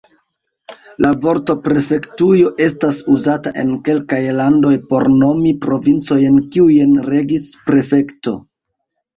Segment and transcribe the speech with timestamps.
[1.05, 8.39] La vorto prefektujo estas uzata en kelkaj landoj por nomi provincojn kiujn regis prefekto.